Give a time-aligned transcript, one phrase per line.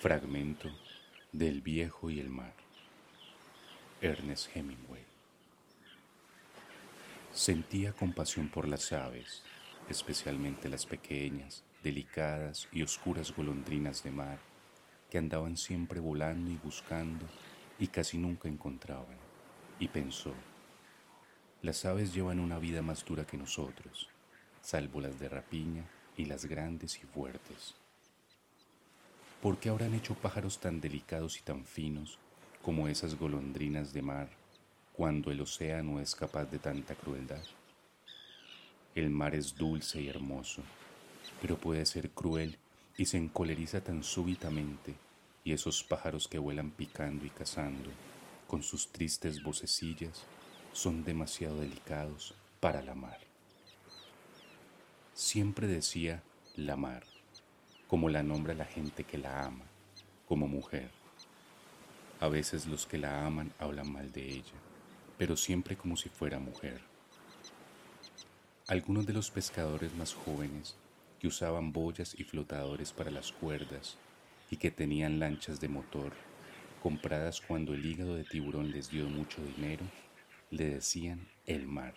[0.00, 0.70] Fragmento
[1.32, 2.54] del viejo y el mar.
[4.00, 5.02] Ernest Hemingway.
[7.32, 9.42] Sentía compasión por las aves,
[9.88, 14.38] especialmente las pequeñas, delicadas y oscuras golondrinas de mar
[15.10, 17.26] que andaban siempre volando y buscando
[17.80, 19.18] y casi nunca encontraban.
[19.80, 20.32] Y pensó,
[21.60, 24.08] las aves llevan una vida más dura que nosotros,
[24.62, 27.74] salvo las de rapiña y las grandes y fuertes.
[29.42, 32.18] ¿Por qué habrán hecho pájaros tan delicados y tan finos
[32.60, 34.28] como esas golondrinas de mar
[34.94, 37.44] cuando el océano es capaz de tanta crueldad?
[38.96, 40.62] El mar es dulce y hermoso,
[41.40, 42.58] pero puede ser cruel
[42.96, 44.96] y se encoleriza tan súbitamente,
[45.44, 47.90] y esos pájaros que vuelan picando y cazando,
[48.48, 50.24] con sus tristes vocecillas,
[50.72, 53.20] son demasiado delicados para la mar.
[55.14, 56.24] Siempre decía
[56.56, 57.04] la mar
[57.88, 59.64] como la nombra la gente que la ama,
[60.28, 60.90] como mujer.
[62.20, 64.58] A veces los que la aman hablan mal de ella,
[65.16, 66.82] pero siempre como si fuera mujer.
[68.66, 70.76] Algunos de los pescadores más jóvenes
[71.18, 73.96] que usaban boyas y flotadores para las cuerdas
[74.50, 76.12] y que tenían lanchas de motor,
[76.82, 79.84] compradas cuando el hígado de tiburón les dio mucho dinero,
[80.50, 81.94] le decían el mar,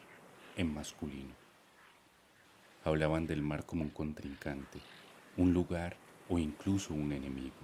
[0.55, 1.35] en masculino.
[2.85, 4.79] Hablaban del mar como un contrincante,
[5.41, 5.95] un lugar
[6.29, 7.55] o incluso un enemigo.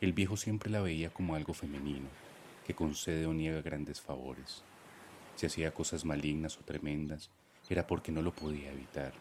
[0.00, 2.08] El viejo siempre la veía como algo femenino,
[2.66, 4.64] que concede o niega grandes favores.
[5.36, 7.30] Si hacía cosas malignas o tremendas,
[7.72, 9.14] era porque no lo podía evitar.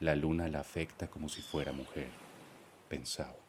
[0.00, 2.08] La luna la afecta como si fuera mujer,
[2.88, 3.47] pensaba.